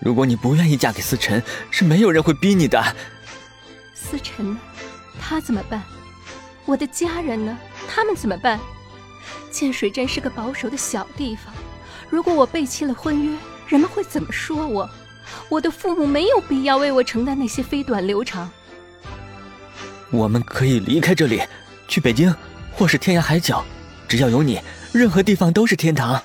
[0.00, 2.82] 如果你不愿意嫁给思辰，是没有人会逼你的。
[3.94, 4.58] 思辰呢？
[5.20, 5.82] 他怎么办？
[6.64, 7.58] 我的家人呢？
[7.88, 8.60] 他们怎么办？
[9.50, 11.52] 建水镇是个保守的小地方，
[12.08, 14.88] 如果我背弃了婚约，人们会怎么说我？
[15.48, 18.50] 我的父母没有必要为我承担那些飞短流长。
[20.10, 21.42] 我们可以离开这里，
[21.86, 22.34] 去北京，
[22.72, 23.64] 或是天涯海角，
[24.06, 24.60] 只要有你，
[24.92, 26.22] 任何地方都是天堂。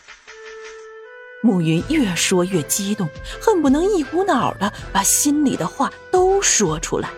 [1.44, 3.10] 暮云越说越激动，
[3.42, 7.10] 恨不能一股脑的把心里的话都说出来。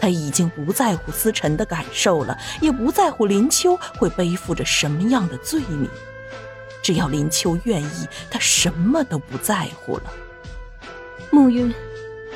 [0.00, 5.88] 他已经不在乎思辰的感受了，也不在乎林秋会背负着什么样的罪名。
[6.82, 10.12] 只要林秋愿意，他什么都不在乎了。
[11.30, 11.72] 暮云，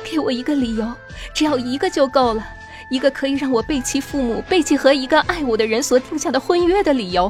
[0.05, 0.89] 给我一个理由，
[1.33, 2.47] 只要一个就够了，
[2.89, 7.29] 一个可以让我背弃父母、背弃和一个爱我的人所定下的婚约的理由，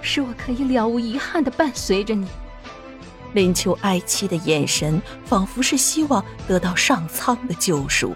[0.00, 2.26] 使我可以了无遗憾的伴随着你。
[3.34, 8.14] 林秋哀戚的眼神，仿佛是希望得到上苍的救赎。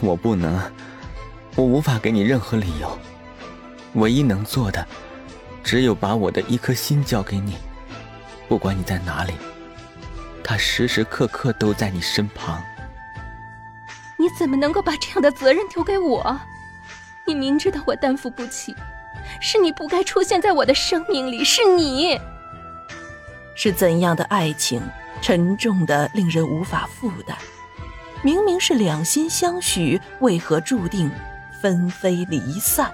[0.00, 0.58] 我不能，
[1.54, 2.98] 我无法给你任何理由。
[3.94, 4.86] 唯一能做的，
[5.62, 7.56] 只有把我的一颗心交给你。
[8.48, 9.34] 不管你在哪里，
[10.42, 12.62] 他时时刻刻都在你身旁。
[14.16, 16.40] 你怎么能够把这样的责任丢给我？
[17.26, 18.74] 你明知道我担负不起，
[19.40, 22.18] 是你不该出现在我的生命里，是你。
[23.62, 24.80] 是怎样的爱情，
[25.20, 27.36] 沉重的令人无法负担？
[28.22, 31.10] 明明是两心相许，为何注定
[31.60, 32.90] 分飞离散？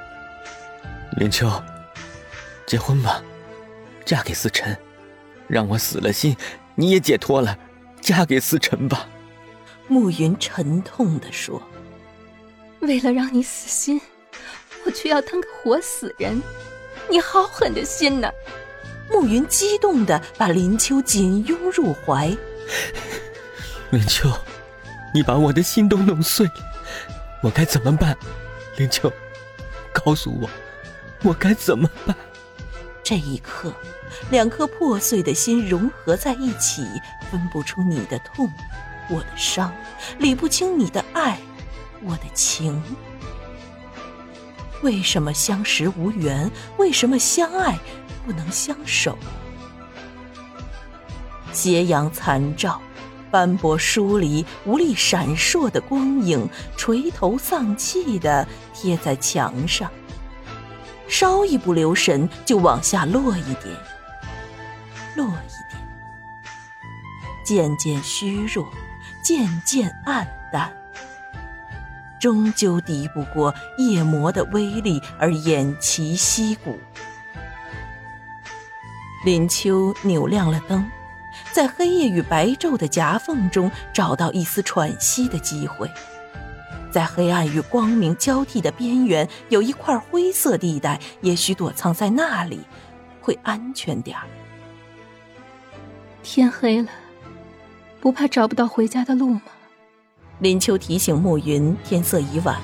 [1.12, 1.48] 林秋，
[2.66, 3.22] 结婚吧，
[4.04, 4.76] 嫁给思辰，
[5.46, 6.36] 让我死了心，
[6.74, 7.56] 你也解脱了。
[8.00, 9.06] 嫁给思辰吧。
[9.86, 11.62] 暮云沉痛地说
[12.82, 14.00] ：“为了让你死心，
[14.84, 16.42] 我却要当个活死人，
[17.08, 18.28] 你好狠的心呐！”
[19.10, 22.36] 暮云激动的把林秋紧拥入怀。
[23.90, 24.30] 林秋，
[25.14, 26.52] 你把我的心都弄碎了，
[27.42, 28.16] 我该怎么办？
[28.76, 29.12] 林秋，
[29.92, 30.50] 告诉我，
[31.22, 32.14] 我该怎么办？
[33.02, 33.72] 这一刻，
[34.30, 36.84] 两颗破碎的心融合在一起，
[37.30, 38.50] 分不出你的痛，
[39.08, 39.72] 我的伤，
[40.18, 41.38] 理不清你的爱，
[42.02, 42.82] 我的情。
[44.82, 46.50] 为什么相识无缘？
[46.76, 47.78] 为什么相爱？
[48.26, 49.16] 不能相守。
[51.52, 52.78] 斜阳残照，
[53.30, 59.90] 斑驳疏离、无力闪烁的光影，垂头丧气的贴在墙上。
[61.08, 63.74] 稍一不留神，就往下落一点，
[65.14, 65.80] 落一点，
[67.44, 68.68] 渐渐虚弱，
[69.22, 70.76] 渐渐暗淡，
[72.20, 76.76] 终究敌不过夜魔的威力，而偃旗息鼓。
[79.26, 80.88] 林秋扭亮了灯，
[81.52, 85.90] 在黑夜与白昼的夹缝中找到一丝喘息的机会。
[86.92, 92.60] 在黑暗与光明交替的边缘，有一块灰色地带，也许躲藏在那里，
[93.20, 94.22] 会安全点儿。
[96.22, 96.88] 天黑了，
[98.00, 99.42] 不怕找不到回家的路吗？
[100.38, 102.60] 林秋提醒暮云，天色已晚，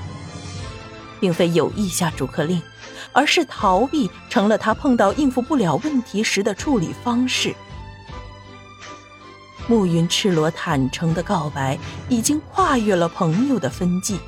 [1.18, 2.62] 并非有意下逐客令。
[3.12, 7.54] 而是逃避成了他碰到应付不了问题时的处理方式。
[9.68, 11.78] 暮云赤裸坦诚的告白，
[12.08, 14.18] 已经跨越了朋友的分际，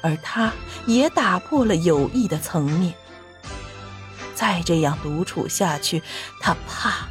[0.00, 0.52] 而他
[0.86, 2.94] 也打破了友谊的层面。
[4.34, 6.02] 再这样独处下去，
[6.40, 7.08] 他怕，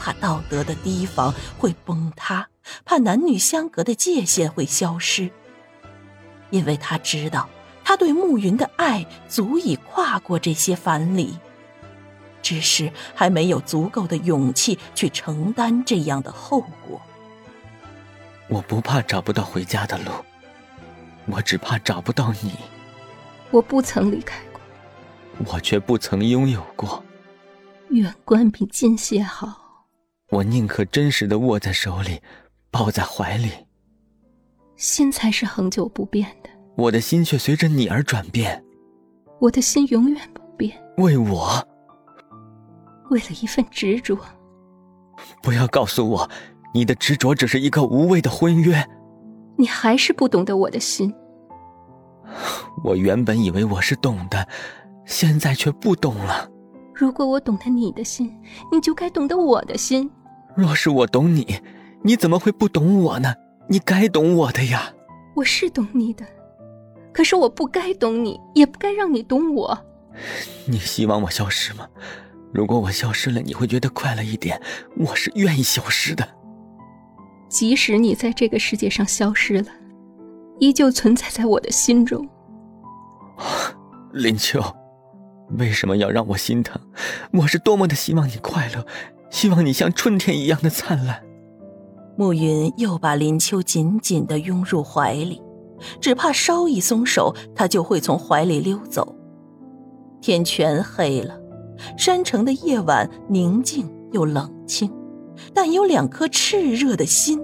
[0.00, 2.48] 怕道德的堤防会崩塌，
[2.84, 5.30] 怕男女相隔的界限会消失，
[6.50, 7.48] 因为他知道。
[7.84, 11.38] 他对暮云的爱足以跨过这些藩篱，
[12.42, 17.00] 只是还没有足够的勇气去承担这样的后果。
[18.48, 20.10] 我不怕找不到回家的路，
[21.26, 22.52] 我只怕找不到你。
[23.50, 24.60] 我不曾离开过，
[25.52, 27.04] 我却不曾拥有过。
[27.90, 29.86] 远观比近些好。
[30.30, 32.20] 我宁可真实的握在手里，
[32.70, 33.50] 抱在怀里。
[34.76, 36.43] 心才是恒久不变的。
[36.76, 38.62] 我的心却随着你而转变，
[39.40, 40.72] 我的心永远不变。
[40.98, 41.62] 为我，
[43.10, 44.18] 为了一份执着。
[45.42, 46.28] 不要告诉我，
[46.72, 48.84] 你的执着只是一个无谓的婚约。
[49.56, 51.14] 你还是不懂得我的心。
[52.82, 54.48] 我原本以为我是懂的，
[55.04, 56.50] 现在却不懂了。
[56.92, 58.36] 如果我懂得你的心，
[58.72, 60.10] 你就该懂得我的心。
[60.56, 61.60] 若是我懂你，
[62.02, 63.32] 你怎么会不懂我呢？
[63.68, 64.92] 你该懂我的呀。
[65.36, 66.24] 我是懂你的。
[67.14, 69.78] 可是我不该懂你，也不该让你懂我。
[70.66, 71.88] 你希望我消失吗？
[72.52, 74.60] 如果我消失了，你会觉得快乐一点。
[74.98, 76.28] 我是愿意消失的。
[77.48, 79.66] 即使你在这个世界上消失了，
[80.58, 82.28] 依旧存在在我的心中。
[84.12, 84.60] 林秋，
[85.58, 86.80] 为什么要让我心疼？
[87.32, 88.86] 我是多么的希望你快乐，
[89.30, 91.22] 希望你像春天一样的灿烂。
[92.16, 95.42] 暮云又把林秋紧紧的拥入怀里，
[96.00, 99.14] 只怕稍一松手，他就会从怀里溜走。
[100.20, 101.38] 天全黑了，
[101.98, 104.90] 山城的夜晚宁静又冷清，
[105.52, 107.40] 但有两颗炽热的心，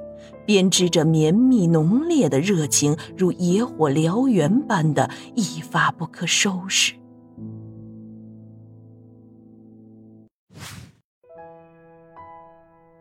[0.46, 6.94] 编织着绵密浓烈的热情，如野火燎原般的一发不可收拾。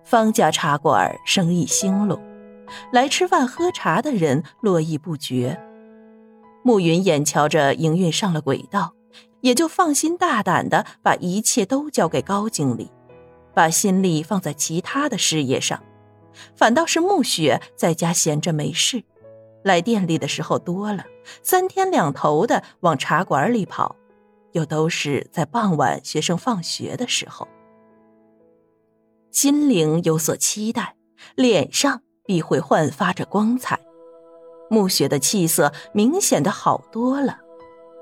[0.04, 2.20] 方家茶馆生意兴隆，
[2.92, 5.60] 来吃饭喝茶的人络绎不绝。
[6.64, 8.94] 暮云眼瞧着营运上了轨道，
[9.42, 12.92] 也就放心大胆的把一切都交给高经理，
[13.54, 15.82] 把心力放在其他的事业上。
[16.56, 19.04] 反倒是暮雪在家闲着没事，
[19.64, 21.06] 来店里的时候多了，
[21.42, 23.96] 三天两头的往茶馆里跑，
[24.52, 27.48] 又都是在傍晚学生放学的时候。
[29.32, 30.96] 心灵有所期待，
[31.36, 33.80] 脸上必会焕发着光彩。
[34.70, 37.40] 暮雪的气色明显的好多了，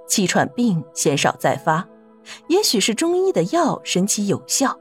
[0.05, 1.87] 气喘病鲜少再发。
[2.47, 4.77] 也许是中医的药神奇有效，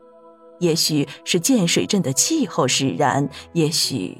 [0.58, 4.18] 也许是建水镇的气候使然，也许……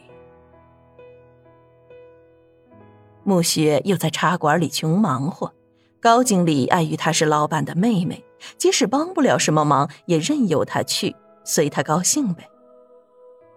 [3.24, 5.52] 暮雪又在茶馆里穷忙活。
[5.98, 8.24] 高经理碍于她是老板的妹妹，
[8.58, 11.16] 即使帮不了什么忙，也任由她去。
[11.42, 12.48] 随她高兴呗。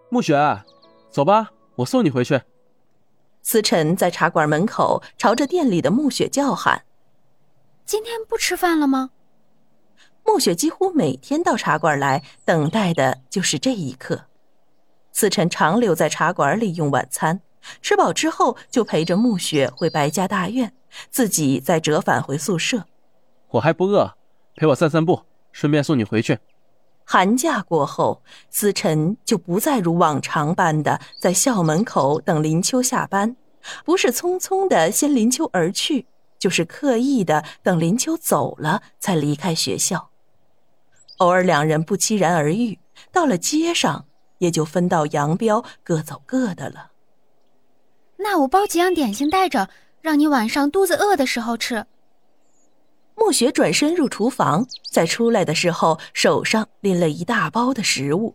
[0.09, 0.35] 暮雪，
[1.11, 2.41] 走吧，我送你回去。
[3.41, 6.83] 思辰在茶馆门口朝着店里的暮雪叫喊
[7.85, 9.11] ：“今天不吃饭了吗？”
[10.25, 14.25] 暮雪几乎每天到茶馆来，等待的就是这一刻。
[15.11, 17.41] 思辰常留在茶馆里用晚餐，
[17.81, 20.73] 吃饱之后就陪着暮雪回白家大院，
[21.09, 22.85] 自己再折返回宿舍。
[23.51, 24.15] 我还不饿，
[24.55, 25.21] 陪我散散步，
[25.51, 26.37] 顺便送你回去。
[27.11, 28.21] 寒假过后，
[28.51, 33.35] 思辰就不再如往常般的在校门口等林秋下班，
[33.83, 36.05] 不是匆匆的先林秋而去，
[36.37, 40.11] 就是刻意的等林秋走了才离开学校。
[41.17, 42.77] 偶尔两人不期然而遇，
[43.11, 44.05] 到了街上
[44.37, 46.91] 也就分道扬镳，各走各的了。
[48.17, 49.67] 那我包几样点心带着，
[50.03, 51.87] 让你晚上肚子饿的时候吃。
[53.29, 58.33] 暮雪转身入厨房，在出来的时候，手上拎了一大包的食物。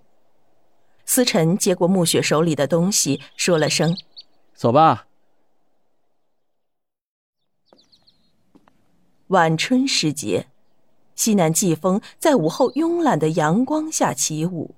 [1.04, 3.96] 思辰接过暮雪手里的东西，说了声
[4.54, 5.08] ：“走吧。”
[9.26, 10.46] 晚春时节，
[11.16, 14.76] 西南季风在午后慵懒的阳光下起舞。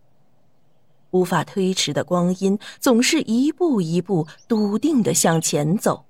[1.10, 6.06] 无法推迟的光阴，总是一步一步笃定的向前走。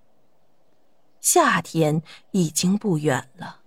[1.20, 2.00] 夏天
[2.30, 3.62] 已经不远了。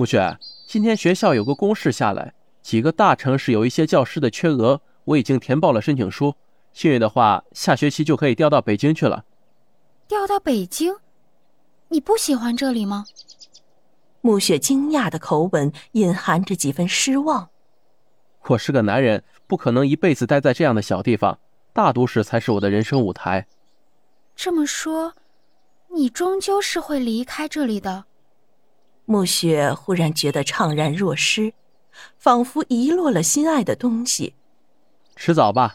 [0.00, 2.32] 暮雪，今天学校有个公示下来，
[2.62, 6.34] 几个大城市有一些教师的缺额，我已经填报了申请书。
[6.72, 9.26] 幸运的话，下学期就可以调到北京去了。
[10.08, 10.96] 调到北京？
[11.88, 13.04] 你不喜欢这里吗？
[14.22, 17.50] 暮雪惊讶的口吻隐含着几分失望。
[18.46, 21.38] 我是个男人，不可能一辈子待在这样的小地方，
[21.74, 23.46] 大都市才是我的人生舞台。
[24.34, 25.12] 这么说，
[25.94, 28.06] 你终究是会离开这里的。
[29.10, 31.52] 暮雪忽然觉得怅然若失，
[32.16, 34.36] 仿佛遗落了心爱的东西。
[35.16, 35.74] 迟早吧，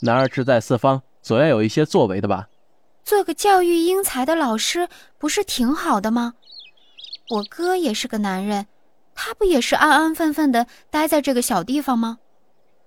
[0.00, 2.48] 男儿志在四方，总要有一些作为的吧。
[3.04, 6.36] 做个教育英才的老师不是挺好的吗？
[7.28, 8.66] 我哥也是个男人，
[9.14, 12.20] 他不也是安安分分的待在这个小地方吗？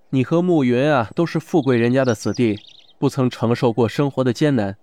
[0.09, 2.59] 你和暮云啊，都是富贵人家的子弟，
[2.97, 4.75] 不曾承受过生活的艰难。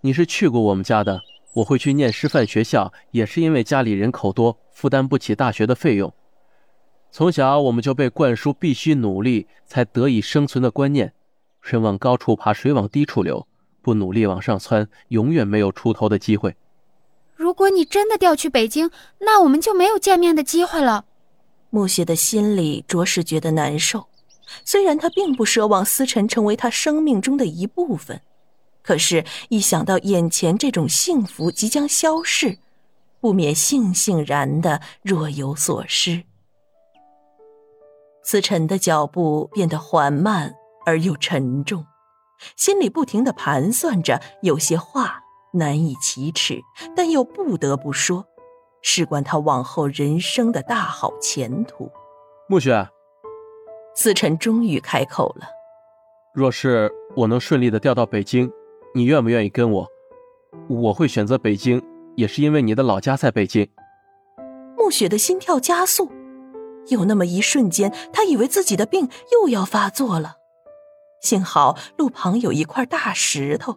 [0.00, 1.20] 你是去过我们家的。
[1.54, 6.12] 我会去念师范学校，也是因为家里人口多，负担不起大学的费用。
[7.10, 11.12] 从小我们就被灌输必须努力才得以生存的观念，
[11.60, 13.48] 人往高处爬，水往低处流，
[13.82, 16.54] 不努力往上窜，永远没有出头的机会。
[17.34, 21.06] 如果你真的调去北京，那我们就没有见面的机会了。
[21.70, 24.06] 暮雪的心里着实觉得难受，
[24.64, 28.20] 虽然他并不奢望思辰成为他生命中的一部分。
[28.82, 32.58] 可是，一想到眼前这种幸福即将消逝，
[33.20, 36.24] 不免悻悻然的若有所失。
[38.22, 40.54] 思辰的脚步变得缓慢
[40.86, 41.84] 而又沉重，
[42.56, 45.20] 心里不停的盘算着，有些话
[45.52, 46.60] 难以启齿，
[46.96, 48.24] 但又不得不说，
[48.82, 51.90] 事关他往后人生的大好前途。
[52.48, 52.88] 暮雪，
[53.94, 55.46] 思辰终于开口了。
[56.32, 58.50] 若是我能顺利的调到北京，
[58.92, 59.88] 你愿不愿意跟我？
[60.68, 61.80] 我会选择北京，
[62.16, 63.68] 也是因为你的老家在北京。
[64.76, 66.10] 暮雪的心跳加速，
[66.88, 70.34] 有那么一瞬间，她以为自己的病又要发作了。
[71.20, 73.76] 幸好路旁有一块大石头，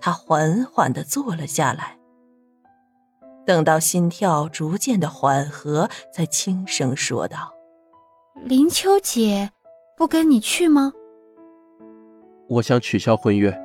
[0.00, 1.98] 他缓缓的坐了下来。
[3.46, 7.52] 等到心跳逐渐的缓和，才轻声说道
[8.46, 9.50] ：“林秋姐，
[9.96, 10.92] 不跟你去吗？”
[12.48, 13.56] 我想取消婚约。